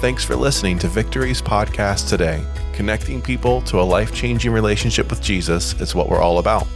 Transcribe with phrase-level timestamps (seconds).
[0.00, 2.42] Thanks for listening to Victory's podcast today.
[2.72, 6.66] Connecting people to a life changing relationship with Jesus is what we're all about.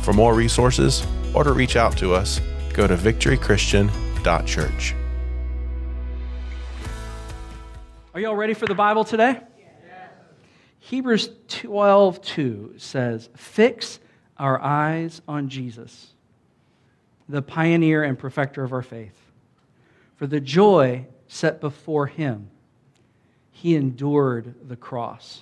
[0.00, 2.40] For more resources or to reach out to us,
[2.72, 4.94] go to victorychristian.church.
[8.14, 9.40] Are y'all ready for the Bible today?
[10.78, 14.00] Hebrews 12 2 says, Fix
[14.38, 16.14] our eyes on Jesus,
[17.28, 19.20] the pioneer and perfecter of our faith.
[20.16, 22.48] For the joy set before him,
[23.54, 25.40] he endured the cross,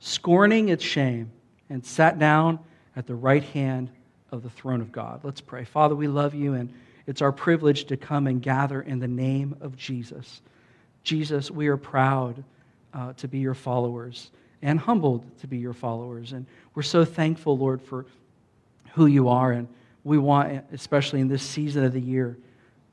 [0.00, 1.30] scorning its shame,
[1.68, 2.58] and sat down
[2.96, 3.90] at the right hand
[4.32, 5.20] of the throne of God.
[5.22, 5.64] Let's pray.
[5.64, 6.72] Father, we love you, and
[7.06, 10.40] it's our privilege to come and gather in the name of Jesus.
[11.04, 12.42] Jesus, we are proud
[12.94, 14.30] uh, to be your followers
[14.62, 16.32] and humbled to be your followers.
[16.32, 18.06] And we're so thankful, Lord, for
[18.94, 19.52] who you are.
[19.52, 19.68] And
[20.02, 22.38] we want, especially in this season of the year,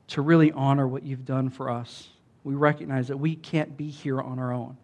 [0.08, 2.10] to really honor what you've done for us.
[2.46, 4.76] We recognize that we can't be here on our own,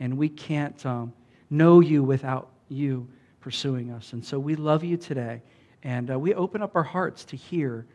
[0.00, 1.12] and we can't um,
[1.48, 3.06] know you without you
[3.40, 4.14] pursuing us.
[4.14, 5.40] And so we love you today,
[5.84, 7.86] and uh, we open up our hearts to hear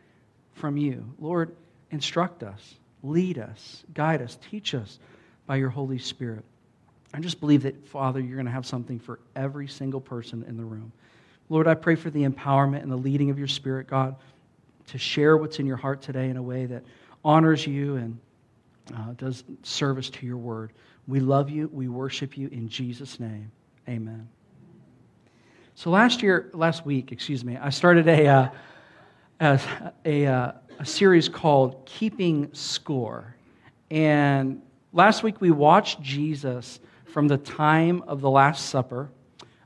[0.53, 1.03] from you.
[1.19, 1.53] Lord,
[1.91, 4.99] instruct us, lead us, guide us, teach us
[5.47, 6.45] by your Holy Spirit.
[7.13, 10.55] I just believe that, Father, you're going to have something for every single person in
[10.55, 10.93] the room.
[11.49, 14.15] Lord, I pray for the empowerment and the leading of your Spirit, God,
[14.87, 16.83] to share what's in your heart today in a way that
[17.25, 18.17] honors you and
[18.95, 20.73] uh, does service to your word.
[21.07, 21.69] We love you.
[21.71, 23.51] We worship you in Jesus' name.
[23.87, 24.27] Amen.
[25.75, 28.49] So last year, last week, excuse me, I started a, uh,
[29.39, 29.59] a,
[30.05, 33.35] a, uh, a series called Keeping Score.
[33.89, 34.61] And
[34.91, 39.09] last week we watched Jesus from the time of the Last Supper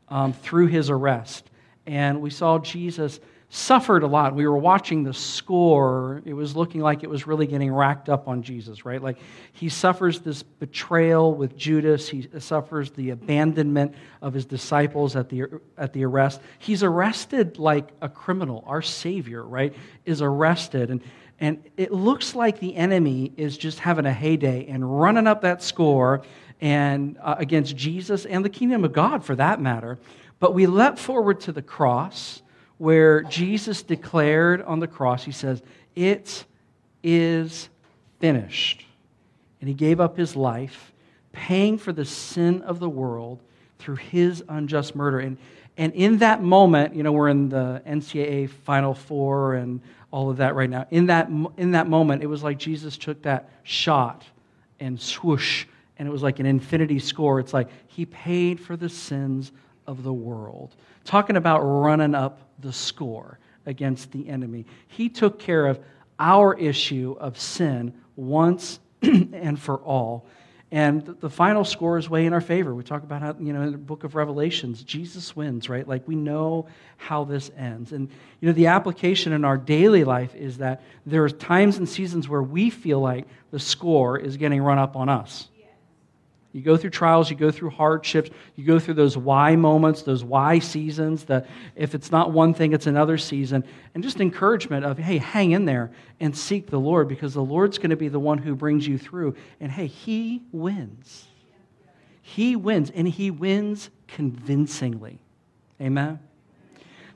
[0.10, 1.50] um, through his arrest.
[1.86, 3.20] And we saw Jesus
[3.50, 4.36] suffered a lot.
[4.36, 6.22] We were watching the score.
[6.26, 9.02] It was looking like it was really getting racked up on Jesus, right?
[9.02, 9.20] Like
[9.54, 12.10] he suffers this betrayal with Judas.
[12.10, 15.46] He suffers the abandonment of his disciples at the,
[15.78, 16.42] at the arrest.
[16.60, 18.66] He's arrested like a criminal.
[18.68, 19.74] Our Savior, right,
[20.06, 20.90] is arrested.
[20.90, 21.02] And,
[21.40, 25.64] and it looks like the enemy is just having a heyday and running up that
[25.64, 26.22] score
[26.60, 30.00] and uh, against Jesus and the kingdom of God for that matter.
[30.40, 32.42] But we leapt forward to the cross
[32.78, 35.62] where Jesus declared on the cross, he says,
[35.96, 36.46] It
[37.04, 37.70] is
[38.20, 38.86] finished.
[39.60, 40.94] And he gave up his life,
[41.32, 43.42] paying for the sin of the world
[43.80, 45.20] through his unjust murder.
[45.20, 45.38] And,
[45.78, 50.38] and in that moment, you know, we're in the NCAA Final Four and all of
[50.38, 50.86] that right now.
[50.92, 54.24] In that, in that moment, it was like Jesus took that shot
[54.80, 55.66] and swoosh
[56.00, 57.40] and it was like an infinity score.
[57.40, 59.52] It's like he paid for the sins
[59.88, 60.76] of the world.
[61.06, 64.66] Talking about running up the score against the enemy.
[64.88, 65.80] He took care of
[66.20, 70.28] our issue of sin once and for all.
[70.70, 72.76] And the final score is way in our favor.
[72.76, 75.88] We talk about how, you know, in the book of Revelations, Jesus wins, right?
[75.88, 76.68] Like we know
[76.98, 77.94] how this ends.
[77.94, 78.10] And,
[78.42, 82.28] you know, the application in our daily life is that there are times and seasons
[82.28, 85.48] where we feel like the score is getting run up on us.
[86.58, 90.24] You go through trials, you go through hardships, you go through those why moments, those
[90.24, 91.46] why seasons, that
[91.76, 93.64] if it's not one thing, it's another season.
[93.94, 97.78] And just encouragement of, hey, hang in there and seek the Lord because the Lord's
[97.78, 99.36] going to be the one who brings you through.
[99.60, 101.28] And hey, He wins.
[102.24, 105.20] He wins, and He wins convincingly.
[105.80, 106.18] Amen?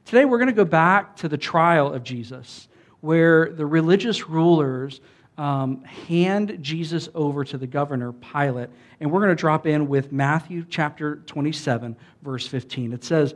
[0.05, 2.67] Today, we're going to go back to the trial of Jesus,
[2.99, 5.01] where the religious rulers
[5.41, 8.69] um, hand Jesus over to the governor, Pilate.
[8.99, 12.93] And we're going to drop in with Matthew chapter 27, verse 15.
[12.93, 13.33] It says,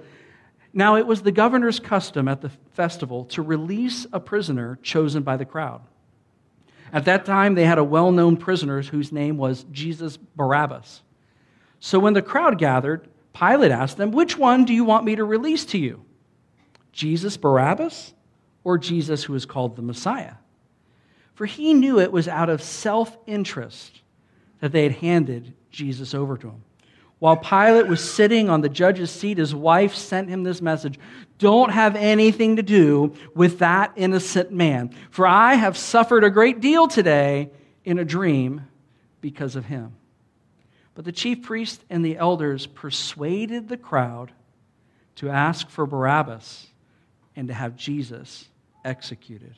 [0.72, 5.36] Now it was the governor's custom at the festival to release a prisoner chosen by
[5.36, 5.82] the crowd.
[6.94, 11.02] At that time, they had a well known prisoner whose name was Jesus Barabbas.
[11.80, 15.24] So when the crowd gathered, Pilate asked them, Which one do you want me to
[15.24, 16.06] release to you?
[16.92, 18.14] Jesus Barabbas
[18.64, 20.36] or Jesus who is called the Messiah?
[21.36, 24.02] For he knew it was out of self interest
[24.62, 26.64] that they had handed Jesus over to him.
[27.20, 30.98] While Pilate was sitting on the judge's seat, his wife sent him this message
[31.38, 36.62] Don't have anything to do with that innocent man, for I have suffered a great
[36.62, 37.52] deal today
[37.84, 38.68] in a dream
[39.22, 39.94] because of him.
[40.94, 44.32] But the chief priests and the elders persuaded the crowd
[45.16, 46.68] to ask for Barabbas
[47.36, 48.48] and to have Jesus
[48.86, 49.56] executed.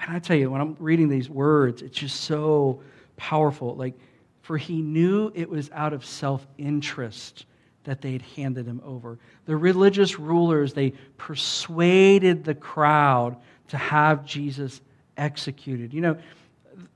[0.00, 2.80] And I tell you, when I'm reading these words, it's just so
[3.16, 3.74] powerful.
[3.74, 3.94] Like,
[4.42, 7.46] for he knew it was out of self interest
[7.84, 9.18] that they'd handed him over.
[9.46, 13.36] The religious rulers, they persuaded the crowd
[13.68, 14.80] to have Jesus
[15.16, 15.92] executed.
[15.92, 16.18] You know,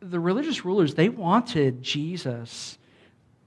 [0.01, 2.79] the religious rulers, they wanted Jesus.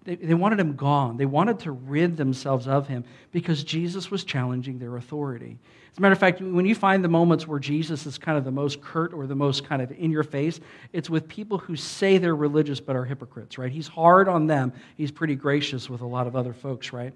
[0.06, 1.18] They, they wanted him gone.
[1.18, 5.57] They wanted to rid themselves of him because Jesus was challenging their authority.
[5.92, 8.44] As a matter of fact, when you find the moments where Jesus is kind of
[8.44, 10.60] the most curt or the most kind of in your face,
[10.94, 13.72] it's with people who say they're religious but are hypocrites, right?
[13.72, 14.74] He's hard on them.
[14.96, 17.13] He's pretty gracious with a lot of other folks, right?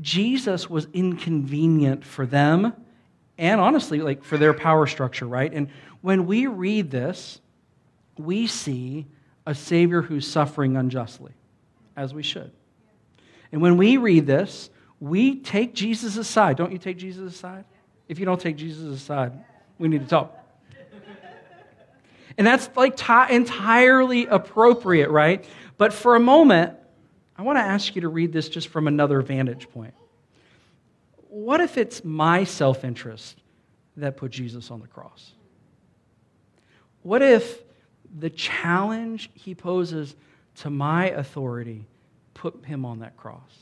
[0.00, 2.72] Jesus was inconvenient for them
[3.38, 5.52] and honestly, like for their power structure, right?
[5.52, 5.68] And
[6.00, 7.40] when we read this,
[8.18, 9.06] we see
[9.46, 11.32] a Savior who's suffering unjustly,
[11.96, 12.50] as we should.
[13.50, 16.56] And when we read this, we take Jesus aside.
[16.56, 17.64] Don't you take Jesus aside?
[18.08, 19.32] If you don't take Jesus aside,
[19.78, 20.38] we need to talk.
[22.38, 25.44] And that's like t- entirely appropriate, right?
[25.76, 26.74] But for a moment,
[27.36, 29.94] I want to ask you to read this just from another vantage point.
[31.28, 33.38] What if it's my self interest
[33.96, 35.32] that put Jesus on the cross?
[37.02, 37.62] What if
[38.18, 40.14] the challenge he poses
[40.56, 41.86] to my authority
[42.34, 43.52] put him on that cross?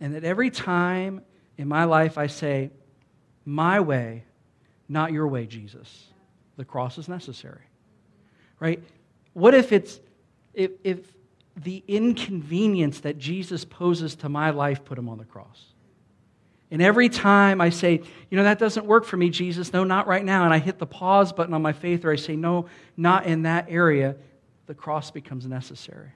[0.00, 1.22] And that every time
[1.58, 2.70] in my life I say,
[3.44, 4.24] My way,
[4.88, 6.08] not your way, Jesus,
[6.56, 7.62] the cross is necessary.
[8.58, 8.82] Right?
[9.32, 10.00] What if it's,
[10.52, 10.98] if, if
[11.56, 15.66] the inconvenience that Jesus poses to my life put him on the cross?
[16.70, 18.00] And every time I say,
[18.30, 20.78] you know, that doesn't work for me, Jesus, no, not right now, and I hit
[20.78, 22.66] the pause button on my faith, or I say, no,
[22.96, 24.16] not in that area,
[24.70, 26.12] the cross becomes necessary.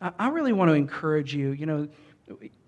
[0.00, 1.88] I really want to encourage you, you know,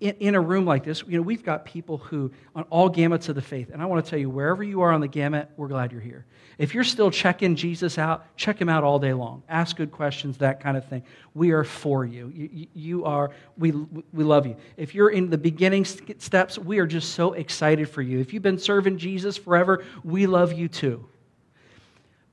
[0.01, 3.35] in, a room like this, you know, we've got people who, on all gamuts of
[3.35, 5.69] the faith, and I want to tell you, wherever you are on the gamut, we're
[5.69, 6.25] glad you're here.
[6.57, 9.43] If you're still checking Jesus out, check him out all day long.
[9.47, 11.03] Ask good questions, that kind of thing.
[11.33, 12.33] We are for you.
[12.35, 14.57] You, you are, we, we love you.
[14.75, 18.19] If you're in the beginning steps, we are just so excited for you.
[18.19, 21.07] If you've been serving Jesus forever, we love you too.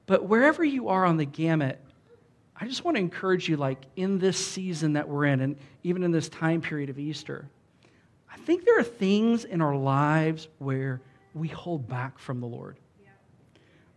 [0.07, 1.81] But wherever you are on the gamut,
[2.63, 6.05] I just want to encourage you, like in this season that we're in, and even
[6.05, 7.49] in this time period of Easter,
[8.33, 11.01] I think there are things in our lives where
[11.35, 12.77] we hold back from the Lord.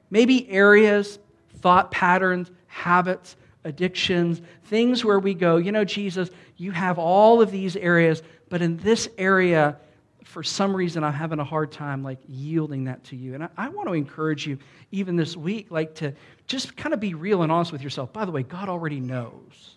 [0.10, 1.20] Maybe areas,
[1.60, 3.36] thought patterns, habits,
[3.66, 8.64] addictions, things where we go, you know, Jesus, you have all of these areas, but
[8.64, 9.78] in this area,
[10.26, 13.36] for some reason, I'm having a hard time like yielding that to you.
[13.36, 14.58] And I, I want to encourage you,
[14.92, 16.14] even this week, like to
[16.48, 18.12] just kind of be real and honest with yourself.
[18.12, 19.76] By the way, God already knows.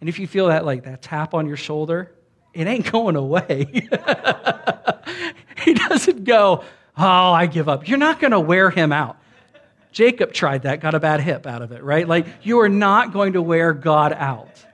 [0.00, 2.10] And if you feel that like that tap on your shoulder,
[2.54, 3.66] it ain't going away.
[5.64, 6.64] he doesn't go,
[6.96, 7.86] oh, I give up.
[7.86, 9.18] You're not going to wear him out.
[9.92, 12.08] Jacob tried that, got a bad hip out of it, right?
[12.08, 14.64] Like, you are not going to wear God out.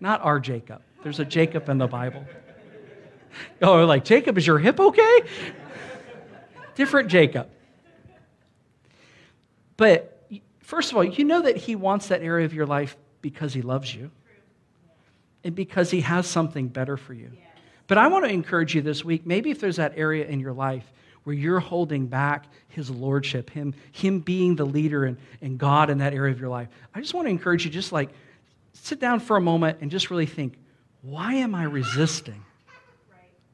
[0.00, 0.82] Not our Jacob.
[1.02, 2.24] There's a Jacob in the Bible.
[3.62, 5.20] Oh, like, Jacob, is your hip okay?
[6.74, 7.48] Different Jacob.
[9.76, 10.22] But
[10.60, 13.62] first of all, you know that He wants that area of your life because He
[13.62, 14.10] loves you
[15.44, 17.30] and because He has something better for you.
[17.86, 20.52] But I want to encourage you this week maybe if there's that area in your
[20.52, 20.84] life
[21.24, 25.98] where you're holding back His Lordship, Him, him being the leader and, and God in
[25.98, 28.10] that area of your life, I just want to encourage you just like
[28.72, 30.58] sit down for a moment and just really think
[31.02, 32.44] why am I resisting?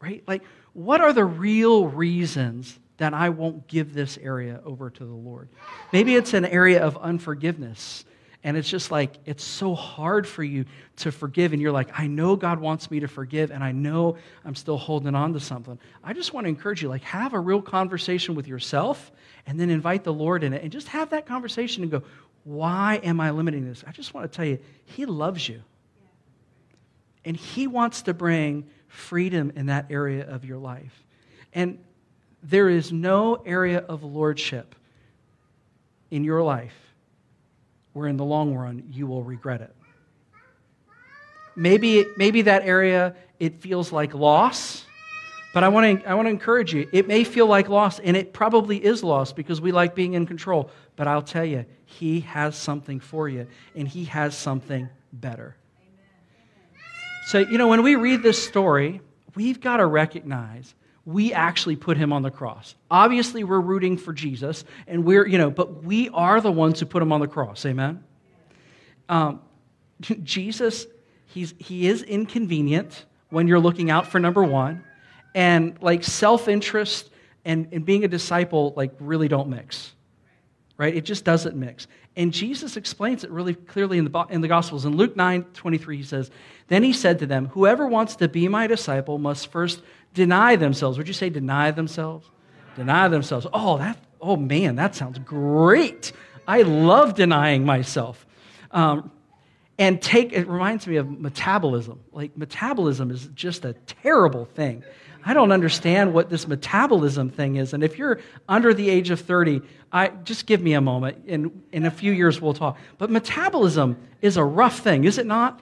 [0.05, 0.23] Right?
[0.27, 0.43] Like,
[0.73, 5.49] what are the real reasons that I won't give this area over to the Lord.
[5.93, 8.05] Maybe it's an area of unforgiveness.
[8.45, 11.55] And it's just like, it's so hard for you to forgive.
[11.55, 14.77] And you're like, I know God wants me to forgive, and I know I'm still
[14.77, 15.79] holding on to something.
[16.05, 19.11] I just want to encourage you, like, have a real conversation with yourself
[19.47, 20.63] and then invite the Lord in it.
[20.63, 22.03] And just have that conversation and go,
[22.45, 23.83] why am I limiting this?
[23.87, 25.63] I just want to tell you, He loves you.
[27.25, 31.05] And He wants to bring freedom in that area of your life.
[31.53, 31.79] And
[32.43, 34.75] there is no area of lordship
[36.11, 36.75] in your life
[37.93, 39.75] where in the long run you will regret it.
[41.57, 44.85] Maybe, maybe that area it feels like loss,
[45.55, 46.89] but I want to I want to encourage you.
[46.93, 50.27] It may feel like loss, and it probably is loss because we like being in
[50.27, 50.71] control.
[50.97, 53.47] But I'll tell you, He has something for you,
[53.77, 55.57] and He has something better.
[57.27, 59.01] So you know when we read this story,
[59.35, 60.75] we've got to recognize
[61.07, 62.75] we actually put him on the cross.
[62.91, 66.87] Obviously, we're rooting for Jesus, and we're, you know, but we are the ones who
[66.87, 67.67] put him on the cross.
[67.67, 68.03] Amen?
[69.09, 69.41] Um,
[70.01, 70.87] Jesus,
[71.27, 74.85] he's, he is inconvenient when you're looking out for number one,
[75.35, 77.11] and like self interest
[77.45, 79.93] and, and being a disciple, like, really don't mix,
[80.79, 80.95] right?
[80.95, 81.87] It just doesn't mix.
[82.17, 84.85] And Jesus explains it really clearly in the, in the Gospels.
[84.85, 86.31] In Luke 9 23, he says,
[86.69, 90.97] Then he said to them, Whoever wants to be my disciple must first deny themselves.
[90.97, 92.31] Would you say deny themselves?
[92.77, 93.47] Deny themselves.
[93.53, 96.13] Oh, that, oh man, that sounds great.
[96.47, 98.25] I love denying myself.
[98.71, 99.11] Um,
[99.79, 102.01] and take, it reminds me of metabolism.
[102.13, 104.85] Like, metabolism is just a terrible thing.
[105.27, 107.73] I don't understand what this metabolism thing is.
[107.73, 111.25] And if you're under the age of 30, I, just give me a moment.
[111.27, 112.77] In, in a few years, we'll talk.
[112.99, 115.61] But metabolism is a rough thing, is it not?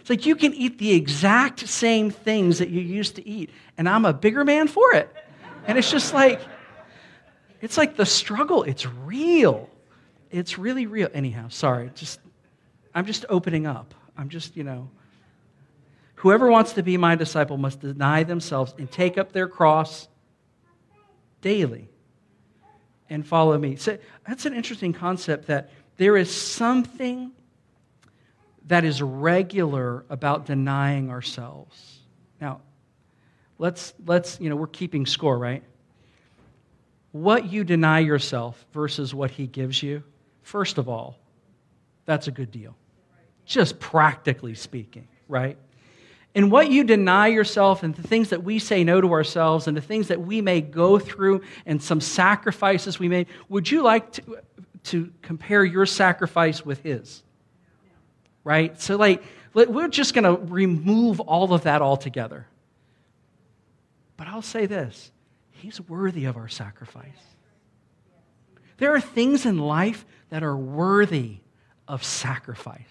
[0.00, 3.86] It's like you can eat the exact same things that you used to eat, and
[3.86, 5.14] I'm a bigger man for it.
[5.66, 6.40] And it's just like,
[7.60, 9.68] it's like the struggle, it's real.
[10.30, 11.08] It's really real.
[11.12, 12.20] Anyhow, sorry, just,
[12.94, 13.94] I'm just opening up.
[14.16, 14.88] I'm just, you know,
[16.18, 20.08] Whoever wants to be my disciple must deny themselves and take up their cross
[21.42, 21.88] daily
[23.08, 23.76] and follow me.
[23.76, 27.30] So that's an interesting concept that there is something
[28.66, 32.00] that is regular about denying ourselves.
[32.40, 32.62] Now,
[33.58, 35.62] let's let's, you know, we're keeping score, right?
[37.12, 40.02] What you deny yourself versus what he gives you,
[40.42, 41.16] first of all,
[42.06, 42.76] that's a good deal.
[43.44, 45.56] Just practically speaking, right?
[46.34, 49.76] And what you deny yourself and the things that we say no to ourselves and
[49.76, 54.12] the things that we may go through and some sacrifices we made, would you like
[54.12, 54.38] to,
[54.84, 57.22] to compare your sacrifice with his?
[58.44, 58.80] Right?
[58.80, 62.46] So, like, we're just going to remove all of that altogether.
[64.16, 65.10] But I'll say this
[65.50, 67.08] He's worthy of our sacrifice.
[68.76, 71.38] There are things in life that are worthy
[71.88, 72.84] of sacrifice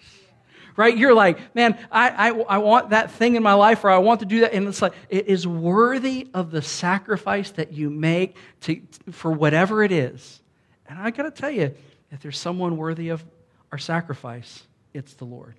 [0.78, 0.96] right?
[0.96, 4.20] You're like, man, I, I, I want that thing in my life or I want
[4.20, 4.52] to do that.
[4.52, 8.80] And it's like, it is worthy of the sacrifice that you make to,
[9.10, 10.40] for whatever it is.
[10.86, 11.74] And I got to tell you,
[12.12, 13.24] if there's someone worthy of
[13.72, 14.62] our sacrifice,
[14.94, 15.56] it's the Lord.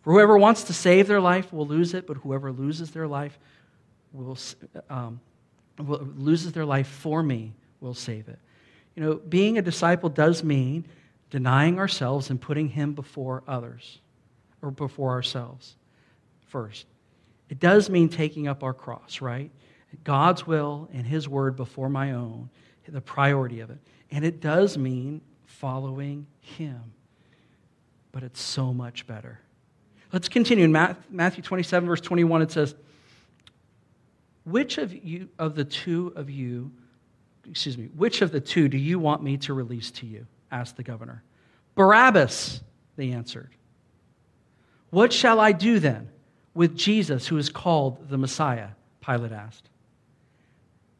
[0.00, 3.38] For whoever wants to save their life will lose it, but whoever loses their life
[4.14, 4.38] will,
[4.88, 5.20] um,
[5.78, 8.38] will loses their life for me will save it.
[8.94, 10.86] You know, being a disciple does mean
[11.28, 14.00] denying ourselves and putting Him before others
[14.66, 15.76] or before ourselves
[16.48, 16.86] first.
[17.48, 19.50] It does mean taking up our cross, right?
[20.04, 22.50] God's will and His word before my own,
[22.88, 23.78] the priority of it.
[24.10, 26.80] And it does mean following Him.
[28.12, 29.40] But it's so much better.
[30.12, 30.64] Let's continue.
[30.64, 32.74] In Matthew 27, verse 21, it says,
[34.44, 36.72] Which of you of the two of you,
[37.48, 40.26] excuse me, which of the two do you want me to release to you?
[40.50, 41.22] asked the governor.
[41.74, 42.60] Barabbas,
[42.96, 43.50] they answered.
[44.96, 46.08] What shall I do then
[46.54, 48.68] with Jesus, who is called the Messiah?
[49.04, 49.68] Pilate asked.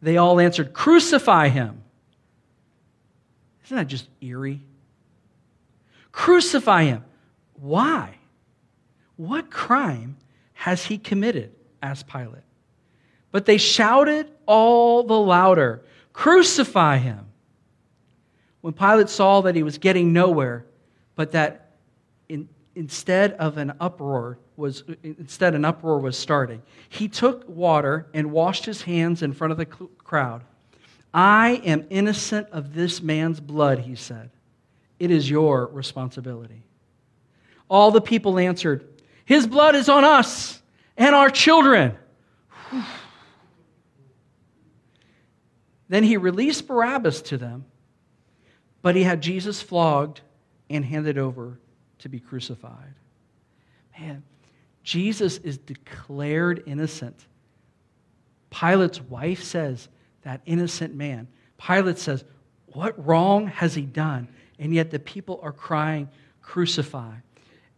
[0.03, 1.83] They all answered, Crucify him.
[3.65, 4.61] Isn't that just eerie?
[6.13, 7.05] Crucify him.
[7.55, 8.19] Why?
[9.17, 10.19] What crime
[10.53, 11.55] has he committed?
[11.81, 12.45] asked Pilate.
[13.33, 17.25] But they shouted all the louder, Crucify him.
[18.61, 20.67] When Pilate saw that he was getting nowhere,
[21.15, 21.71] but that
[22.29, 26.63] in, instead of an uproar was instead an uproar was starting.
[26.89, 30.45] He took water and washed his hands in front of the crowd.
[31.13, 34.31] I am innocent of this man's blood he said.
[34.99, 36.63] It is your responsibility.
[37.69, 38.87] All the people answered
[39.25, 40.63] his blood is on us
[40.97, 41.97] and our children.
[45.89, 47.65] Then he released barabbas to them
[48.83, 50.21] but he had jesus flogged
[50.69, 51.59] and handed over
[52.01, 52.95] to be crucified.
[53.99, 54.23] Man,
[54.83, 57.27] Jesus is declared innocent.
[58.51, 59.89] Pilate's wife says,
[60.27, 61.29] that innocent man.
[61.57, 62.25] Pilate says,
[62.67, 64.27] What wrong has he done?
[64.59, 66.09] And yet the people are crying,
[66.43, 67.15] Crucify.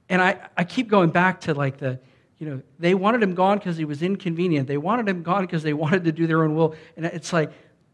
[0.08, 2.00] And I, I keep going back to like the,
[2.38, 4.66] you know, they wanted him gone because he was inconvenient.
[4.66, 6.74] They wanted him gone because they wanted to do their own will.
[6.96, 7.52] And it's like,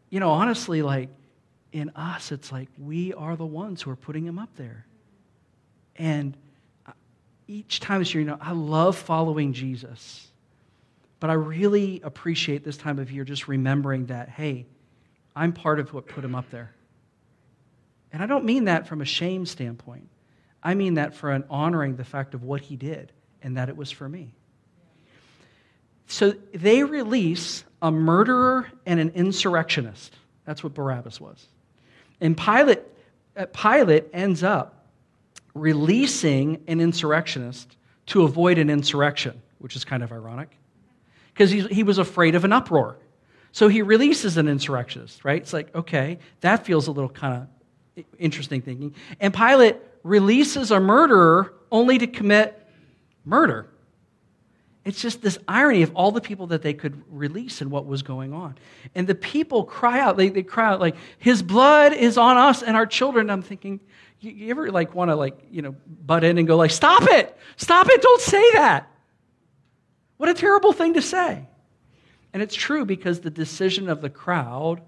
[0.09, 1.09] you know, honestly, like
[1.73, 4.85] in us, it's like we are the ones who are putting him up there.
[5.95, 6.35] And
[7.47, 10.27] each time this year, you know, I love following Jesus.
[11.19, 14.65] But I really appreciate this time of year just remembering that, hey,
[15.35, 16.73] I'm part of what put him up there.
[18.11, 20.07] And I don't mean that from a shame standpoint.
[20.63, 23.11] I mean that for an honoring the fact of what he did
[23.41, 24.33] and that it was for me.
[26.07, 30.15] So they release a murderer and an insurrectionist.
[30.45, 31.47] That's what Barabbas was.
[32.21, 32.81] And Pilate,
[33.35, 34.74] uh, Pilate ends up
[35.55, 37.75] releasing an insurrectionist
[38.07, 40.55] to avoid an insurrection, which is kind of ironic
[41.33, 42.97] because he was afraid of an uproar.
[43.51, 45.41] So he releases an insurrectionist, right?
[45.41, 47.47] It's like, okay, that feels a little kind
[47.97, 48.95] of interesting thinking.
[49.19, 52.61] And Pilate releases a murderer only to commit
[53.23, 53.67] murder.
[54.85, 58.03] It's just this irony of all the people that they could release and what was
[58.03, 58.55] going on.
[58.93, 62.61] And the people cry out, they, they cry out like, His blood is on us
[62.61, 63.29] and our children.
[63.29, 63.79] I'm thinking,
[64.19, 67.03] You, you ever like want to like, you know, butt in and go like, stop
[67.03, 68.91] it, stop it, don't say that.
[70.17, 71.47] What a terrible thing to say.
[72.33, 74.81] And it's true because the decision of the crowd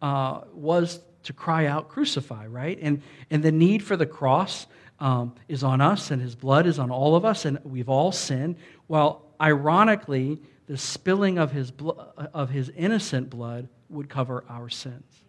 [0.00, 2.78] uh, was to cry out, crucify, right?
[2.80, 4.66] And, and the need for the cross
[4.98, 8.12] um, is on us, and his blood is on all of us, and we've all
[8.12, 8.56] sinned.
[8.88, 15.22] Well, ironically, the spilling of his, blo- of his innocent blood would cover our sins.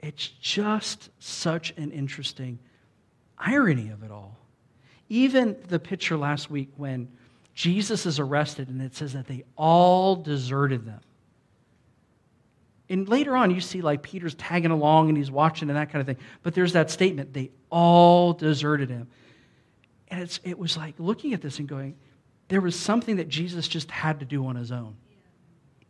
[0.00, 2.58] It's just such an interesting
[3.36, 4.36] irony of it all.
[5.08, 7.08] Even the picture last week when
[7.54, 11.00] Jesus is arrested and it says that they all deserted them.
[12.88, 16.00] And later on, you see like Peter's tagging along and he's watching and that kind
[16.00, 16.24] of thing.
[16.42, 19.08] But there's that statement they all deserted him.
[20.08, 21.96] And it's, it was like looking at this and going,
[22.48, 24.96] there was something that Jesus just had to do on his own.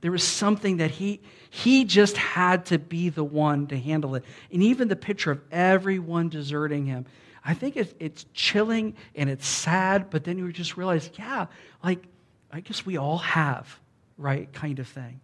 [0.01, 4.25] There was something that he, he just had to be the one to handle it.
[4.53, 7.07] And even the picture of everyone deserting him,
[7.45, 11.47] I think it's, it's chilling and it's sad, but then you just realize, yeah,
[11.83, 12.05] like,
[12.53, 13.79] I guess we all have,
[14.17, 15.21] right, kind of thing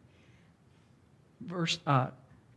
[1.47, 2.09] verse, uh,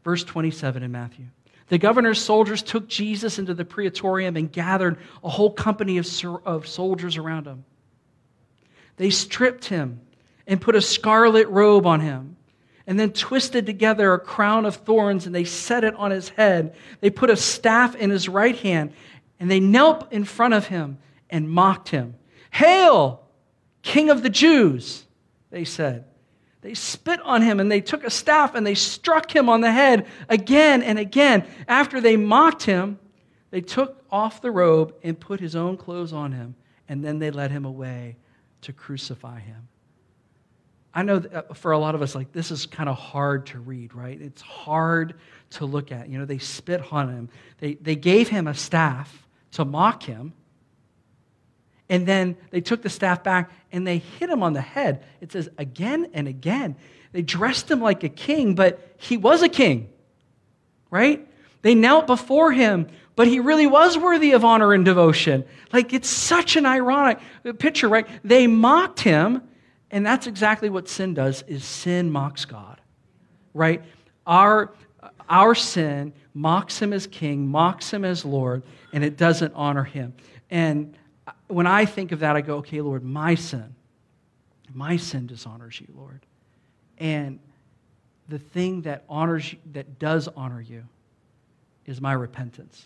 [0.03, 1.25] verse 27 in Matthew.
[1.69, 6.07] The governor's soldiers took Jesus into the praetorium and gathered a whole company of,
[6.45, 7.65] of soldiers around him.
[8.95, 9.99] They stripped him
[10.47, 12.37] and put a scarlet robe on him,
[12.87, 16.73] and then twisted together a crown of thorns and they set it on his head.
[17.01, 18.93] They put a staff in his right hand,
[19.39, 20.97] and they knelt in front of him
[21.29, 22.15] and mocked him.
[22.51, 23.21] Hail,
[23.81, 25.05] King of the Jews,
[25.51, 26.05] they said.
[26.61, 29.71] They spit on him and they took a staff and they struck him on the
[29.71, 31.45] head again and again.
[31.67, 32.99] After they mocked him,
[33.51, 36.55] they took off the robe and put his own clothes on him,
[36.89, 38.17] and then they led him away
[38.61, 39.67] to crucify him.
[40.97, 43.59] I know uh, for a lot of us, like this is kind of hard to
[43.59, 44.19] read, right?
[44.19, 45.13] It's hard
[45.51, 46.09] to look at.
[46.09, 50.33] You know, they spit on him, they, they gave him a staff to mock him.
[51.87, 55.05] And then they took the staff back and they hit him on the head.
[55.21, 56.75] It says again and again.
[57.11, 59.89] They dressed him like a king, but he was a king,
[60.89, 61.25] right?
[61.61, 65.45] They knelt before him, but he really was worthy of honor and devotion.
[65.71, 67.19] Like it's such an ironic
[67.59, 68.07] picture, right?
[68.23, 69.46] They mocked him,
[69.91, 72.81] and that's exactly what sin does is sin mocks God.
[73.53, 73.83] Right?
[74.25, 74.71] Our
[75.29, 80.13] our sin mocks him as king, mocks him as Lord, and it doesn't honor him.
[80.49, 80.95] And
[81.47, 83.75] when I think of that, I go, okay, Lord, my sin,
[84.73, 86.25] my sin dishonors you, Lord.
[86.97, 87.39] And
[88.29, 90.83] the thing that honors you, that does honor you
[91.85, 92.85] is my repentance.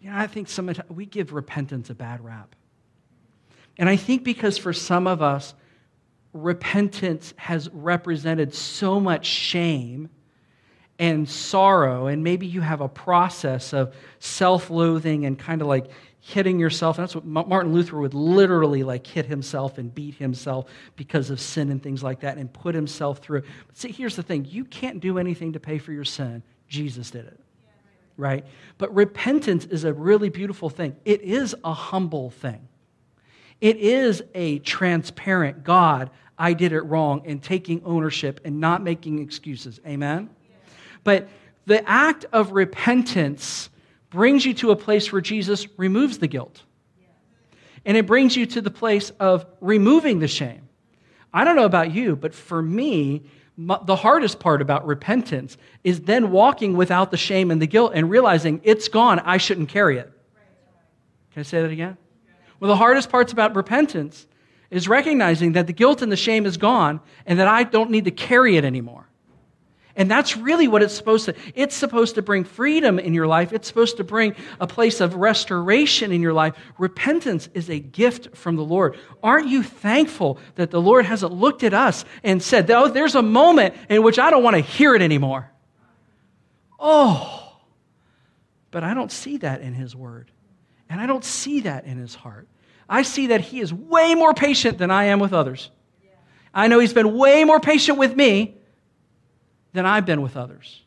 [0.00, 2.54] You know, I think sometimes we give repentance a bad rap.
[3.78, 5.54] And I think because for some of us,
[6.32, 10.08] repentance has represented so much shame
[10.98, 15.90] and sorrow, and maybe you have a process of self loathing and kind of like
[16.20, 16.96] hitting yourself.
[16.96, 21.40] And that's what Martin Luther would literally like hit himself and beat himself because of
[21.40, 23.42] sin and things like that and put himself through.
[23.66, 27.10] But see, here's the thing you can't do anything to pay for your sin, Jesus
[27.10, 27.40] did it.
[28.16, 28.46] Right?
[28.78, 30.94] But repentance is a really beautiful thing.
[31.04, 32.68] It is a humble thing.
[33.62, 39.20] It is a transparent God, I did it wrong, and taking ownership and not making
[39.20, 39.80] excuses.
[39.86, 40.30] Amen?
[41.04, 41.28] But
[41.66, 43.70] the act of repentance
[44.10, 46.64] brings you to a place where Jesus removes the guilt.
[47.84, 50.68] And it brings you to the place of removing the shame.
[51.32, 53.22] I don't know about you, but for me,
[53.56, 58.10] the hardest part about repentance is then walking without the shame and the guilt and
[58.10, 60.12] realizing it's gone, I shouldn't carry it.
[61.32, 61.96] Can I say that again?
[62.62, 64.24] Well, the hardest parts about repentance
[64.70, 68.04] is recognizing that the guilt and the shame is gone and that I don't need
[68.04, 69.08] to carry it anymore.
[69.96, 71.34] And that's really what it's supposed to.
[71.56, 73.52] It's supposed to bring freedom in your life.
[73.52, 76.54] It's supposed to bring a place of restoration in your life.
[76.78, 78.96] Repentance is a gift from the Lord.
[79.24, 83.22] Aren't you thankful that the Lord hasn't looked at us and said, "Oh, there's a
[83.22, 85.50] moment in which I don't want to hear it anymore."
[86.78, 87.58] Oh.
[88.70, 90.30] But I don't see that in his word.
[90.92, 92.46] And I don't see that in his heart.
[92.86, 95.70] I see that he is way more patient than I am with others.
[96.52, 98.56] I know he's been way more patient with me
[99.72, 100.82] than I've been with others.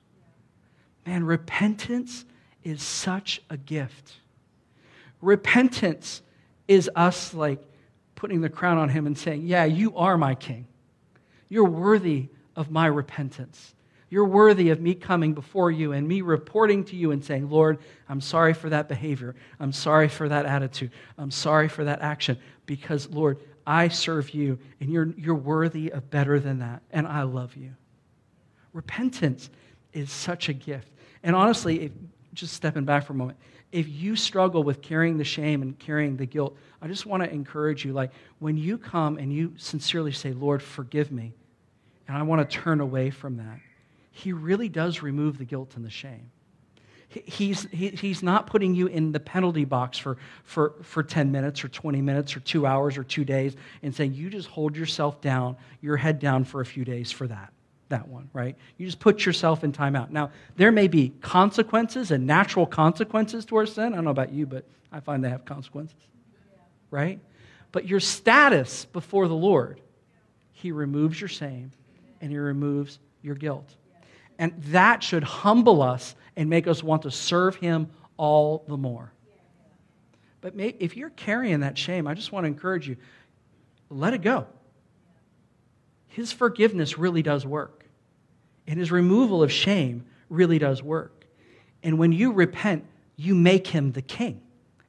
[1.07, 2.23] Man, repentance
[2.63, 4.13] is such a gift.
[5.21, 6.21] Repentance
[6.67, 7.63] is us like
[8.13, 10.67] putting the crown on him and saying, Yeah, you are my king.
[11.49, 13.73] You're worthy of my repentance.
[14.15, 17.79] You're worthy of me coming before you and me reporting to you and saying, Lord,
[18.07, 19.35] I'm sorry for that behavior.
[19.59, 20.91] I'm sorry for that attitude.
[21.17, 26.09] I'm sorry for that action because, Lord, I serve you and you're, you're worthy of
[26.09, 26.81] better than that.
[26.91, 27.75] And I love you.
[28.71, 29.49] Repentance
[29.91, 30.87] is such a gift.
[31.21, 31.91] And honestly, if,
[32.33, 33.37] just stepping back for a moment,
[33.73, 37.29] if you struggle with carrying the shame and carrying the guilt, I just want to
[37.29, 41.33] encourage you like when you come and you sincerely say, Lord, forgive me,
[42.07, 43.59] and I want to turn away from that,
[44.17, 46.31] He really does remove the guilt and the shame.
[47.09, 51.65] He's, he, he's not putting you in the penalty box for, for, for 10 minutes
[51.65, 55.19] or 20 minutes or two hours or two days and saying, you just hold yourself
[55.19, 57.51] down, your head down for a few days for that
[57.89, 58.55] that one, right?
[58.77, 60.09] You just put yourself in timeout.
[60.09, 63.93] Now, there may be consequences and natural consequences to our sin.
[63.93, 65.99] I don't know about you, but I find they have consequences,
[66.89, 67.19] right?
[67.71, 69.81] But your status before the Lord,
[70.51, 71.73] He removes your shame
[72.21, 73.75] and He removes your guilt.
[74.37, 79.11] And that should humble us and make us want to serve Him all the more.
[80.41, 82.97] But if you're carrying that shame, I just want to encourage you
[83.89, 84.47] let it go.
[86.07, 87.85] His forgiveness really does work.
[88.67, 91.25] And his removal of shame really does work.
[91.83, 94.41] And when you repent, you make him the king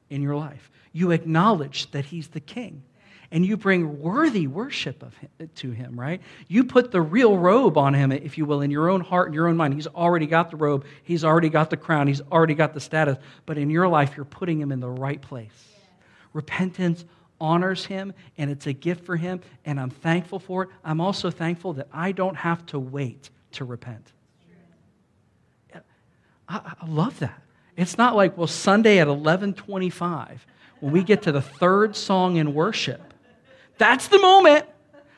[0.09, 0.71] in your life.
[0.93, 2.83] You acknowledge that he's the king.
[3.31, 6.21] And you bring worthy worship of him, to him, right?
[6.47, 9.35] You put the real robe on him, if you will, in your own heart and
[9.35, 9.73] your own mind.
[9.73, 13.17] He's already got the robe, he's already got the crown, he's already got the status.
[13.45, 15.67] But in your life, you're putting him in the right place.
[16.31, 17.03] Repentance
[17.39, 20.69] honors him and it's a gift for him, and I'm thankful for it.
[20.83, 24.11] I'm also thankful that I don't have to wait to repent.
[26.49, 27.41] I, I love that.
[27.75, 30.45] It's not like, well, Sunday at 1125,
[30.79, 33.06] when we get to the third song in worship,
[33.77, 34.65] that's the moment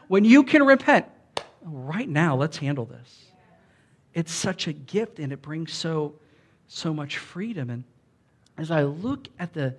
[0.08, 1.06] when you can repent.
[1.62, 3.26] Right now, let's handle this.
[4.13, 6.15] It's such a gift and it brings so,
[6.67, 7.69] so much freedom.
[7.69, 7.84] And
[8.58, 9.76] as I look at the,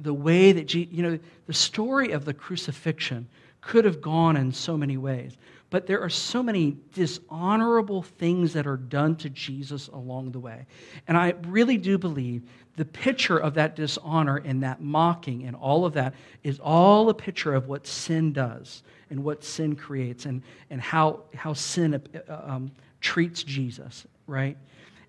[0.00, 3.28] the way that, you know, the story of the crucifixion
[3.60, 5.36] could have gone in so many ways.
[5.70, 10.66] But there are so many dishonorable things that are done to Jesus along the way.
[11.08, 12.42] And I really do believe
[12.76, 17.14] the picture of that dishonor and that mocking and all of that is all a
[17.14, 22.40] picture of what sin does and what sin creates and, and how, how sin uh,
[22.44, 24.56] um, treats Jesus, right?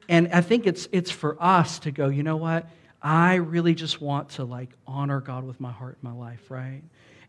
[0.08, 2.67] And I think it's, it's for us to go, you know what?
[3.01, 6.82] I really just want to like honor God with my heart and my life, right?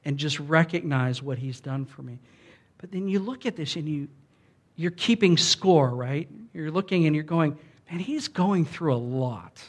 [0.05, 2.21] And just recognize what he's done for me.
[2.79, 4.09] But then you look at this and you,
[4.77, 6.29] you're keeping score, right?
[6.55, 7.59] You're looking and you're going,
[7.91, 9.61] man, he's going through a lot.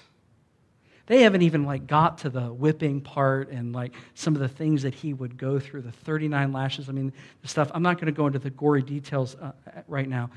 [1.10, 4.84] They haven't even like got to the whipping part and like some of the things
[4.84, 6.88] that he would go through, the 39 lashes.
[6.88, 7.72] I mean, the stuff.
[7.74, 9.54] I'm not going to go into the gory details uh,
[9.88, 10.30] right now.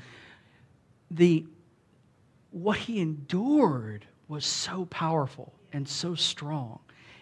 [1.11, 1.45] The
[2.49, 6.79] what he endured was so powerful and so strong.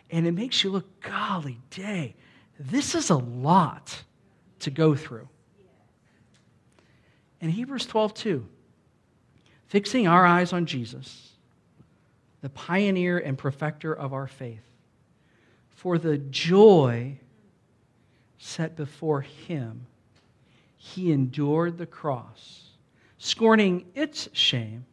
[0.09, 2.15] And it makes you look, golly day,
[2.57, 4.01] this is a lot
[4.59, 5.27] to go through.
[7.41, 8.47] In Hebrews 12, 2,
[9.67, 11.30] fixing our eyes on Jesus,
[12.41, 14.63] the pioneer and perfecter of our faith,
[15.69, 17.17] for the joy
[18.37, 19.85] set before him,
[20.77, 22.63] he endured the cross,
[23.17, 24.85] scorning its shame,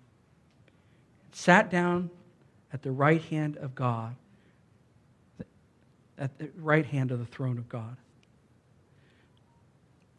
[1.33, 2.11] sat down
[2.73, 4.15] at the right hand of God,
[6.19, 7.97] at the right hand of the throne of God.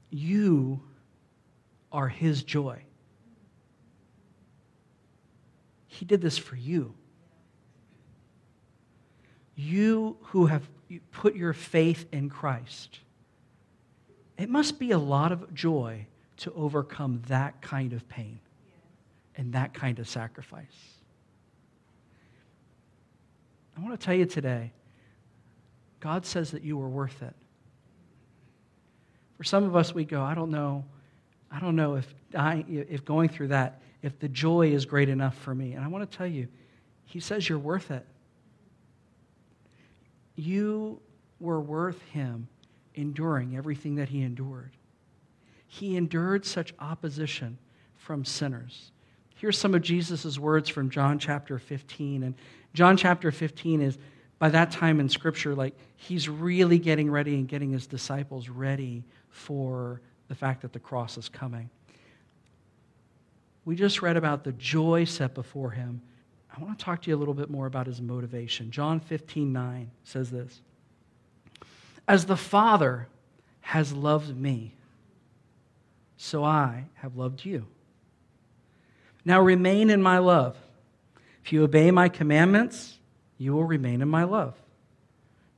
[0.10, 0.82] You
[1.92, 2.82] are His joy.
[5.88, 6.94] He did this for you.
[9.60, 10.70] You who have
[11.12, 13.00] put your faith in Christ.
[14.38, 18.40] It must be a lot of joy to overcome that kind of pain
[19.36, 20.64] and that kind of sacrifice.
[23.78, 24.72] I want to tell you today
[26.00, 27.36] God says that you are worth it.
[29.38, 30.86] For some of us, we go, I don't know
[31.52, 35.36] I don't know if, I, if going through that, if the joy is great enough
[35.36, 35.74] for me.
[35.74, 36.48] And I want to tell you,
[37.06, 38.06] he says you're worth it.
[40.40, 41.02] You
[41.40, 42.48] were worth him
[42.96, 44.72] enduring everything that he endured.
[45.68, 47.58] He endured such opposition
[47.98, 48.92] from sinners.
[49.36, 52.24] Here's some of Jesus' words from John chapter 15.
[52.24, 52.36] And
[52.74, 53.98] John chapter 15 is,
[54.40, 59.04] by that time in Scripture, like he's really getting ready and getting his disciples ready
[59.30, 61.70] for the fact that the cross is coming.
[63.66, 66.02] We just read about the joy set before him.
[66.56, 68.72] I want to talk to you a little bit more about his motivation.
[68.72, 70.62] John 15, 9 says this
[72.08, 73.08] As the Father
[73.62, 74.74] has loved me,
[76.18, 77.66] so I have loved you.
[79.26, 80.58] Now remain in my love.
[81.44, 82.98] If you obey my commandments,
[83.38, 84.56] you will remain in my love.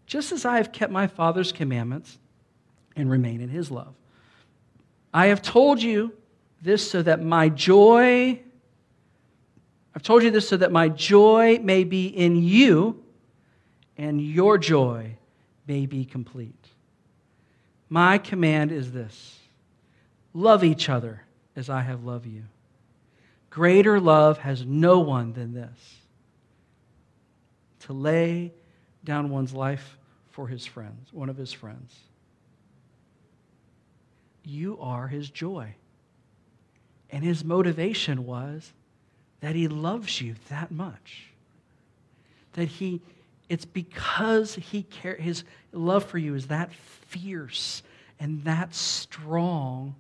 [0.06, 2.17] Just as I have kept my Father's commandments
[2.95, 3.93] and remain in his love.
[5.13, 6.13] I have told you
[6.62, 8.39] this so that my joy
[9.95, 13.04] I've told you this so that my joy may be in you
[13.97, 15.17] and your joy
[15.67, 16.67] may be complete.
[17.89, 19.38] My command is this
[20.34, 21.23] love each other
[21.56, 22.43] as I have loved you.
[23.49, 25.97] Greater love has no one than this
[27.82, 28.54] to lay
[29.04, 29.97] down one's life
[30.30, 31.93] for his friends, one of his friends.
[34.43, 35.75] You are his joy.
[37.10, 38.71] And his motivation was
[39.41, 41.27] that he loves you that much.
[42.54, 43.01] That he,
[43.49, 47.84] it's because he care, his love for you is that fierce
[48.19, 49.95] and that strong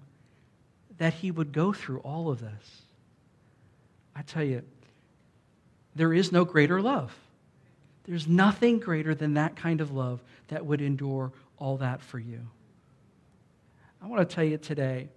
[0.99, 2.81] that he would go through all of this.
[4.15, 4.61] I tell you,
[5.95, 7.13] there is no greater love.
[8.05, 12.39] There's nothing greater than that kind of love that would endure all that for you.
[14.01, 15.09] I want to tell you today,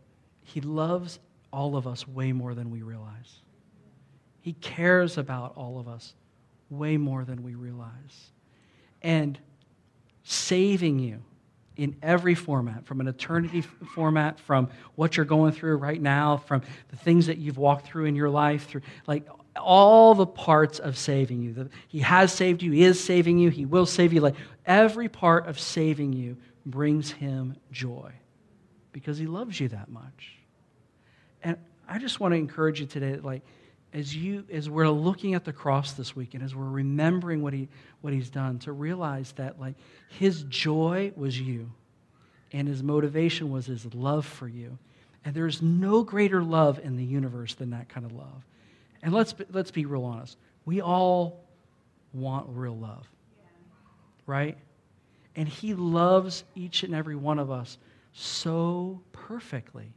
[0.43, 1.19] he loves
[1.53, 3.41] all of us way more than we realize.
[4.45, 6.13] He cares about all of us
[6.69, 8.31] way more than we realize.
[9.01, 9.39] And
[10.23, 11.23] saving you
[11.79, 16.61] in every format, from an eternity format, from what you're going through right now, from
[16.91, 19.27] the things that you've walked through in your life, through like
[19.57, 21.71] all the parts of saving you.
[21.89, 24.21] He has saved you, He is saving you, He will save you.
[24.21, 28.13] Like every part of saving you brings Him joy
[28.93, 30.37] because He loves you that much.
[31.43, 31.57] And
[31.89, 33.41] I just want to encourage you today, like,
[33.95, 37.53] as you as we're looking at the cross this week and as we're remembering what
[37.53, 37.69] he
[38.01, 39.77] what he's done to realize that like
[40.09, 41.71] his joy was you
[42.53, 44.79] and his motivation was his love for you.
[45.25, 48.45] And there's no greater love in the universe than that kind of love.
[49.03, 50.37] And let's let's be real honest.
[50.67, 51.45] We all
[52.13, 53.09] want real love
[54.27, 54.57] right?
[55.37, 57.79] And he loves each and every one of us
[58.13, 59.93] so perfectly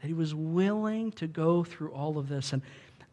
[0.00, 2.52] that he was willing to go through all of this.
[2.52, 2.62] And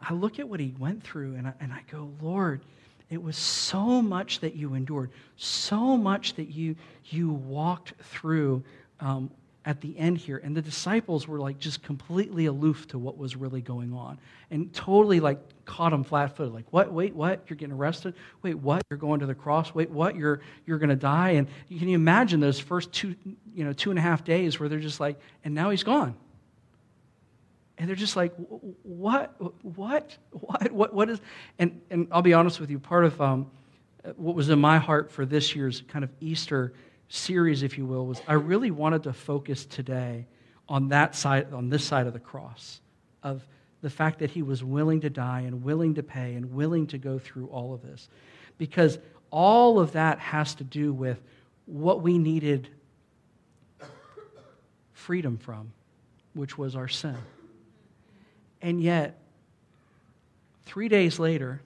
[0.01, 2.61] I look at what he went through and I, and I go, Lord,
[3.09, 8.63] it was so much that you endured, so much that you, you walked through
[8.99, 9.29] um,
[9.65, 10.41] at the end here.
[10.43, 14.17] And the disciples were like just completely aloof to what was really going on
[14.51, 16.53] and totally like caught them flat footed.
[16.53, 16.91] Like, what?
[16.91, 17.43] Wait, what?
[17.47, 18.13] You're getting arrested?
[18.41, 18.81] Wait, what?
[18.89, 19.73] You're going to the cross?
[19.73, 20.15] Wait, what?
[20.15, 21.31] You're, you're going to die?
[21.31, 23.15] And can you imagine those first two,
[23.53, 26.15] you know, two and a half days where they're just like, and now he's gone.
[27.77, 28.33] And they're just like,
[28.83, 31.21] what, what, what, what, what is,
[31.59, 33.51] and, and I'll be honest with you, part of um,
[34.15, 36.73] what was in my heart for this year's kind of Easter
[37.09, 40.25] series, if you will, was I really wanted to focus today
[40.67, 42.81] on that side, on this side of the cross,
[43.21, 43.45] of
[43.81, 46.97] the fact that he was willing to die and willing to pay and willing to
[46.97, 48.09] go through all of this.
[48.57, 48.97] Because
[49.29, 51.21] all of that has to do with
[51.65, 52.69] what we needed
[54.93, 55.71] freedom from,
[56.33, 57.15] which was our sin.
[58.61, 59.19] And yet,
[60.65, 61.61] three days later,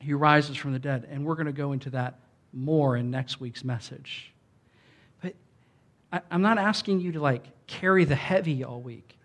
[0.00, 1.06] he rises from the dead.
[1.10, 2.18] And we're going to go into that
[2.52, 4.32] more in next week's message.
[5.22, 5.34] But
[6.12, 9.16] I, am not asking you to like carry the heavy all week.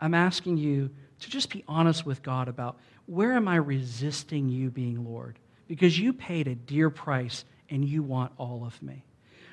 [0.00, 4.70] I'm asking you to just be honest with God about where am I resisting you
[4.70, 5.38] being Lord?
[5.68, 9.04] Because you paid a dear price and you want all of me.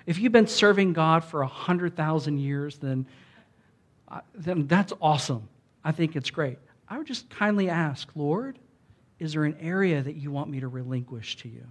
[0.06, 3.06] If you've been serving God for a 100,000 years, then,
[4.08, 5.50] uh, then that's awesome.
[5.84, 6.60] I think it's great.
[6.90, 8.60] I would just kindly ask, Lord,
[9.20, 11.66] is there an area that you want me to relinquish to you?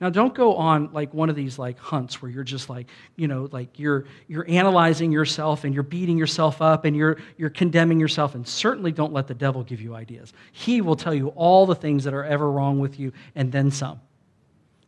[0.00, 3.28] Now, don't go on like one of these like hunts where you're just like, you
[3.28, 8.00] know, like you're you're analyzing yourself and you're beating yourself up and you're you're condemning
[8.00, 8.34] yourself.
[8.34, 10.32] And certainly don't let the devil give you ideas.
[10.50, 13.70] He will tell you all the things that are ever wrong with you and then
[13.70, 14.00] some.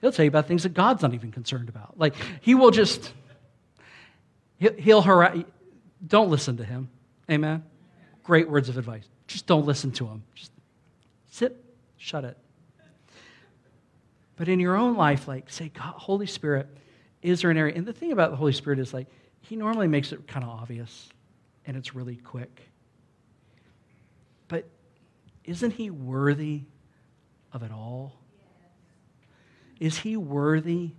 [0.00, 1.96] He'll tell you about things that God's not even concerned about.
[1.96, 3.12] Like he will just
[4.58, 5.44] he'll, he'll harass.
[6.04, 6.88] Don't listen to him.
[7.30, 7.62] Amen.
[8.24, 9.08] Great words of advice.
[9.26, 10.22] Just don't listen to him.
[10.34, 10.52] Just
[11.30, 11.56] sit,
[11.96, 12.36] shut it.
[14.36, 16.68] But in your own life, like, say, God, Holy Spirit,
[17.22, 17.74] is there an area?
[17.74, 19.06] And the thing about the Holy Spirit is, like,
[19.40, 21.08] He normally makes it kind of obvious
[21.66, 22.62] and it's really quick.
[24.48, 24.68] But
[25.44, 26.62] isn't He worthy
[27.52, 28.12] of it all?
[29.80, 30.90] Is He worthy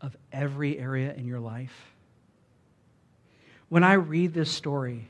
[0.00, 1.94] of every area in your life?
[3.68, 5.08] When I read this story,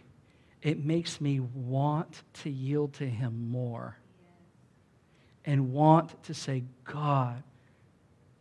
[0.63, 3.99] it makes me want to yield to Him more
[5.45, 7.43] and want to say, God,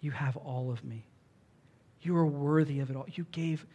[0.01, 1.05] you have all of me.
[2.01, 3.07] You are worthy of it all.
[3.11, 3.65] You gave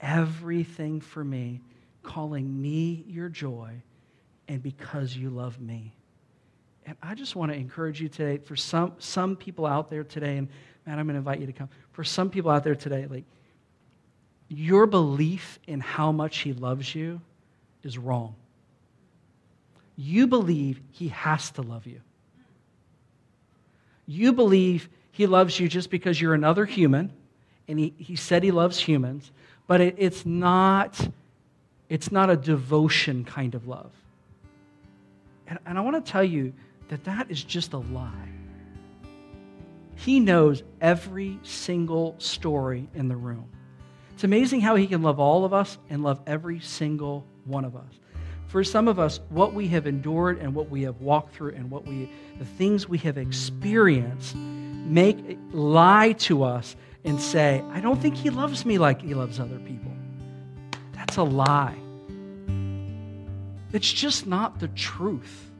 [0.00, 1.60] everything for me,
[2.02, 3.70] calling me your joy,
[4.48, 5.94] and because you love me.
[6.84, 10.36] And I just want to encourage you today, for some, some people out there today,
[10.38, 10.48] and
[10.84, 11.68] man, I'm going to invite you to come.
[11.92, 13.24] For some people out there today, like,
[14.48, 17.20] your belief in how much He loves you
[17.82, 18.34] is wrong.
[19.96, 22.00] You believe he has to love you.
[24.06, 27.12] You believe he loves you just because you're another human,
[27.68, 29.30] and he, he said he loves humans,
[29.66, 31.08] but it, it's, not,
[31.88, 33.92] it's not a devotion kind of love.
[35.46, 36.52] And, and I want to tell you
[36.88, 38.28] that that is just a lie.
[39.96, 43.46] He knows every single story in the room.
[44.14, 47.76] It's amazing how he can love all of us and love every single one of
[47.76, 48.00] us.
[48.46, 51.70] For some of us, what we have endured and what we have walked through and
[51.70, 58.00] what we the things we have experienced make lie to us and say, I don't
[58.00, 59.92] think he loves me like he loves other people.
[60.92, 61.76] That's a lie.
[63.72, 65.50] It's just not the truth.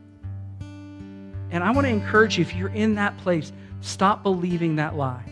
[0.61, 5.25] And I want to encourage you if you're in that place, stop believing that lie.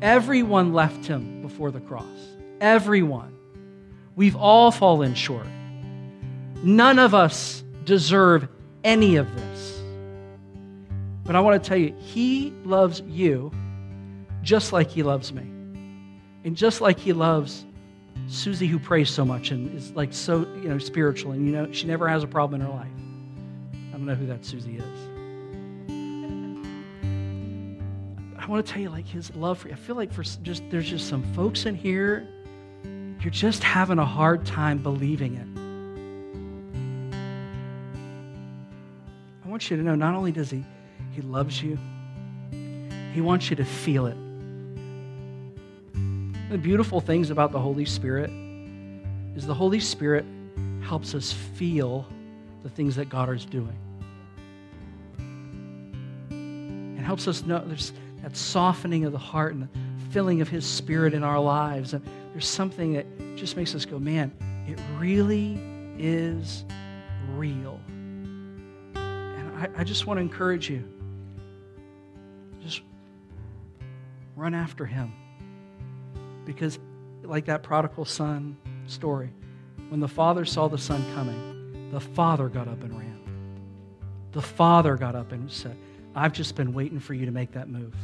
[0.00, 2.06] Everyone left him before the cross.
[2.60, 3.36] Everyone.
[4.14, 5.46] We've all fallen short.
[6.62, 8.48] None of us deserve
[8.84, 9.82] any of this.
[11.24, 13.52] But I want to tell you, He loves you
[14.42, 15.42] just like He loves me.
[16.44, 17.64] And just like He loves
[18.28, 21.72] Susie, who prays so much and is like so, you know, spiritual, and you know,
[21.72, 22.86] she never has a problem in her life.
[23.88, 25.08] I don't know who that Susie is.
[28.38, 29.74] I want to tell you, like, His love for you.
[29.74, 32.26] I feel like for just, there's just some folks in here,
[33.22, 35.46] you're just having a hard time believing it.
[39.44, 40.64] I want you to know not only does He
[41.12, 41.78] he loves you.
[43.12, 44.16] He wants you to feel it.
[46.50, 48.30] The beautiful things about the Holy Spirit
[49.36, 50.24] is the Holy Spirit
[50.82, 52.06] helps us feel
[52.62, 53.76] the things that God is doing.
[56.98, 59.68] It helps us know there's that softening of the heart and the
[60.10, 61.92] filling of His Spirit in our lives.
[61.92, 64.32] And there's something that just makes us go, man,
[64.66, 65.60] it really
[65.98, 66.64] is
[67.34, 67.80] real.
[68.94, 70.82] And I, I just want to encourage you
[72.60, 72.82] just
[74.36, 75.12] Run after him.
[76.44, 76.78] Because,
[77.22, 79.30] like that prodigal son story,
[79.88, 83.20] when the father saw the son coming, the father got up and ran.
[84.32, 85.76] The father got up and said,
[86.14, 87.94] I've just been waiting for you to make that move.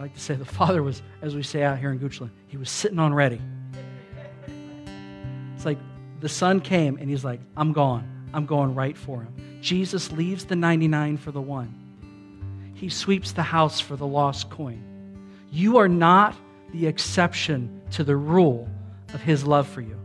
[0.00, 2.56] I like to say the father was, as we say out here in Goochland, he
[2.56, 3.38] was sitting on ready.
[5.54, 5.76] It's like
[6.20, 8.08] the son came and he's like, I'm gone.
[8.32, 9.60] I'm going right for him.
[9.60, 12.72] Jesus leaves the 99 for the one.
[12.72, 14.82] He sweeps the house for the lost coin.
[15.52, 16.34] You are not
[16.72, 18.70] the exception to the rule
[19.12, 20.00] of His love for you.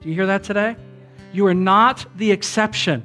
[0.00, 0.76] Do you hear that today?
[1.30, 3.02] You are not the exception.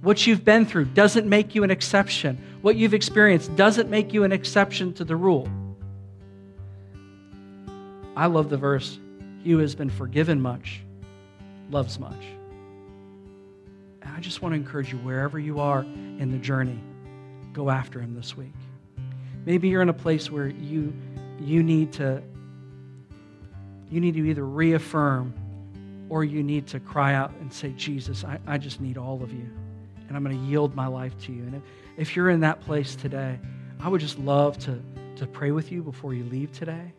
[0.00, 2.42] What you've been through doesn't make you an exception.
[2.62, 5.48] What you've experienced doesn't make you an exception to the rule.
[8.16, 8.98] I love the verse
[9.42, 10.80] He who has been forgiven much
[11.70, 12.24] loves much.
[14.02, 16.78] And I just want to encourage you, wherever you are in the journey,
[17.52, 18.54] go after Him this week.
[19.44, 20.92] Maybe you're in a place where you,
[21.40, 22.22] you need to
[23.90, 25.34] you need to either reaffirm
[26.08, 29.32] or you need to cry out and say, Jesus, I, I just need all of
[29.32, 29.46] you.
[30.08, 31.42] And I'm going to yield my life to you.
[31.42, 31.62] And if,
[31.96, 33.38] if you're in that place today,
[33.80, 34.82] I would just love to,
[35.16, 36.92] to pray with you before you leave today.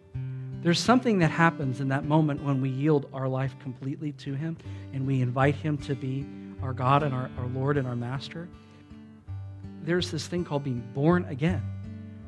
[0.62, 4.58] There's something that happens in that moment when we yield our life completely to Him
[4.94, 6.26] and we invite Him to be
[6.62, 8.48] our God and our, our Lord and our Master.
[9.82, 11.62] There's this thing called being born again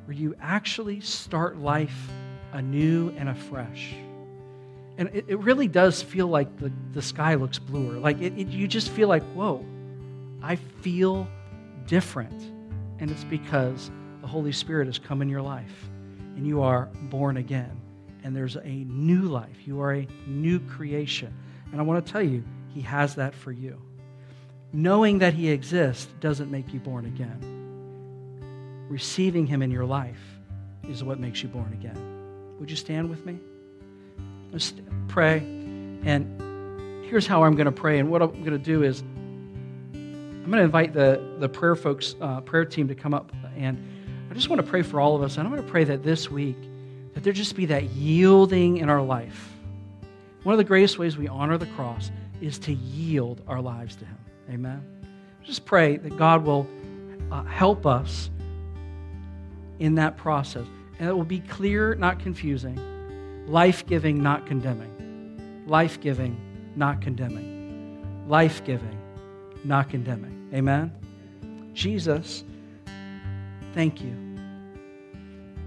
[0.06, 2.10] where you actually start life
[2.51, 3.93] anew and afresh.
[4.97, 7.99] And it, it really does feel like the, the sky looks bluer.
[7.99, 9.65] Like it, it, you just feel like, whoa,
[10.41, 11.28] I feel
[11.88, 12.54] different.
[12.99, 15.89] And it's because the Holy Spirit has come in your life
[16.36, 17.81] and you are born again.
[18.23, 19.67] And there's a new life.
[19.67, 21.34] You are a new creation.
[21.71, 23.81] And I want to tell you, He has that for you.
[24.73, 27.55] Knowing that He exists doesn't make you born again
[28.89, 30.21] receiving Him in your life
[30.88, 32.58] is what makes you born again.
[32.60, 33.39] Would you stand with me?
[34.51, 34.73] Let's
[35.07, 35.39] pray.
[36.03, 37.99] And here's how I'm going to pray.
[37.99, 39.03] And what I'm going to do is
[40.45, 43.31] I'm going to invite the, the prayer folks, uh, prayer team to come up.
[43.57, 43.83] And
[44.29, 45.37] I just want to pray for all of us.
[45.37, 46.57] And I'm going to pray that this week,
[47.15, 49.51] that there just be that yielding in our life.
[50.43, 54.05] One of the greatest ways we honor the cross is to yield our lives to
[54.05, 54.17] Him.
[54.51, 54.85] Amen.
[55.43, 56.67] Just pray that God will
[57.31, 58.29] uh, help us
[59.79, 60.67] in that process.
[60.99, 65.63] And it will be clear, not confusing, life giving, not condemning.
[65.65, 66.39] Life giving,
[66.75, 68.27] not condemning.
[68.27, 69.01] Life giving,
[69.63, 70.34] not condemning.
[70.53, 70.91] Amen?
[71.73, 72.43] Jesus,
[73.73, 74.15] thank you.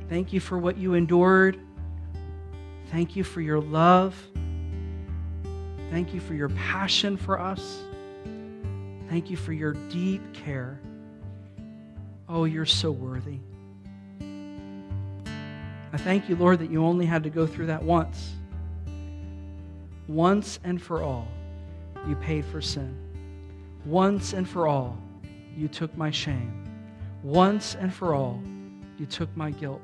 [0.09, 1.61] Thank you for what you endured.
[2.91, 4.17] Thank you for your love.
[5.91, 7.83] Thank you for your passion for us.
[9.09, 10.81] Thank you for your deep care
[12.29, 13.39] Oh, you're so worthy.
[14.21, 18.35] I thank you, Lord, that you only had to go through that once.
[20.07, 21.29] Once and for all,
[22.07, 23.08] you paid for sin.
[23.85, 24.99] Once and for all,
[25.57, 26.53] you took my shame.
[27.23, 28.41] Once and for all,
[28.99, 29.83] you took my guilt.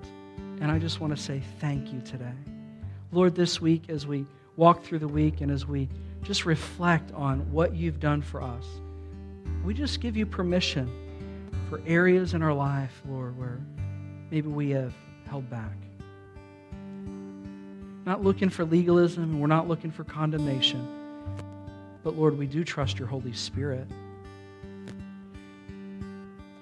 [0.61, 2.34] And I just want to say thank you today.
[3.12, 4.26] Lord, this week, as we
[4.57, 5.88] walk through the week and as we
[6.22, 8.64] just reflect on what you've done for us,
[9.64, 10.90] we just give you permission
[11.68, 13.61] for areas in our life, Lord, where
[14.30, 14.95] maybe we have
[15.28, 15.76] held back.
[18.05, 20.86] Not looking for legalism, we're not looking for condemnation.
[22.05, 23.89] But Lord, we do trust your Holy Spirit.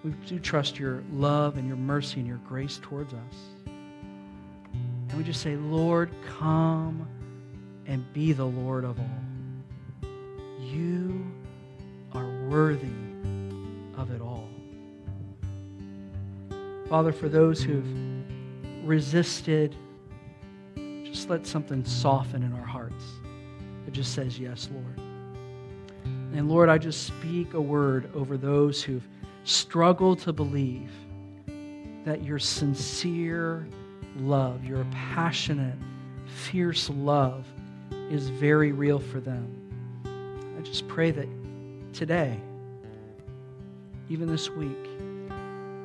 [0.05, 3.35] We do trust your love and your mercy and your grace towards us.
[3.67, 7.07] And we just say, Lord, come
[7.87, 10.09] and be the Lord of all.
[10.61, 11.27] You
[12.15, 12.87] are worthy
[13.97, 14.49] of it all.
[16.89, 17.85] Father, for those who've
[18.85, 19.75] resisted,
[21.05, 23.05] just let something soften in our hearts
[23.85, 25.12] that just says, Yes, Lord.
[26.35, 29.07] And Lord, I just speak a word over those who've
[29.45, 30.91] struggled to believe
[32.05, 33.67] that your sincere
[34.17, 35.77] love, your passionate,
[36.27, 37.47] fierce love
[38.11, 39.47] is very real for them.
[40.59, 41.29] I just pray that
[41.93, 42.41] today,
[44.09, 44.89] even this week,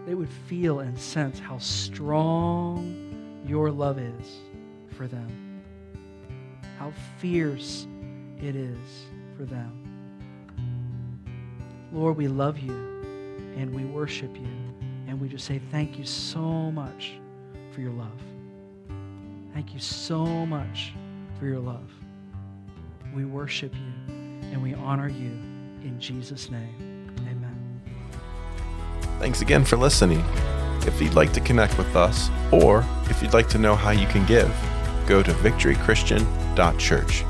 [0.06, 4.38] they would feel and sense how strong your love is
[4.96, 5.62] for them,
[6.80, 7.86] how fierce
[8.42, 8.78] it is
[9.38, 9.87] for them.
[11.92, 12.74] Lord, we love you
[13.58, 14.48] and we worship you.
[15.08, 17.14] And we just say thank you so much
[17.72, 18.22] for your love.
[19.54, 20.94] Thank you so much
[21.40, 21.90] for your love.
[23.16, 24.14] We worship you
[24.52, 25.32] and we honor you
[25.82, 27.16] in Jesus' name.
[27.22, 27.82] Amen.
[29.20, 30.24] Thanks again for listening.
[30.86, 34.08] If you'd like to connect with us, or if you'd like to know how you
[34.08, 34.54] can give,
[35.08, 37.24] go to victorychristian.church.